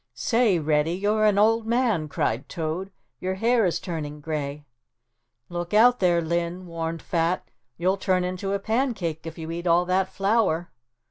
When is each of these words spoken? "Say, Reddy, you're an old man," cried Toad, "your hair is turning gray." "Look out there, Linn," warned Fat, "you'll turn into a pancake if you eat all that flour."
"Say, 0.15 0.57
Reddy, 0.57 0.93
you're 0.93 1.25
an 1.25 1.37
old 1.37 1.67
man," 1.67 2.07
cried 2.07 2.49
Toad, 2.49 2.91
"your 3.19 3.35
hair 3.35 3.67
is 3.67 3.79
turning 3.79 4.19
gray." 4.19 4.65
"Look 5.47 5.75
out 5.75 5.99
there, 5.99 6.23
Linn," 6.23 6.65
warned 6.65 7.03
Fat, 7.03 7.47
"you'll 7.77 7.97
turn 7.97 8.23
into 8.23 8.53
a 8.53 8.57
pancake 8.57 9.27
if 9.27 9.37
you 9.37 9.51
eat 9.51 9.67
all 9.67 9.85
that 9.85 10.09
flour." 10.11 10.71